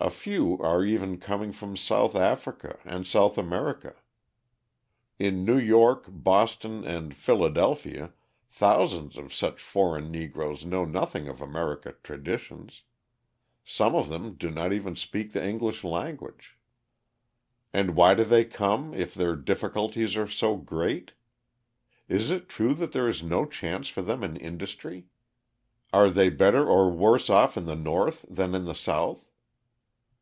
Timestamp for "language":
15.82-16.56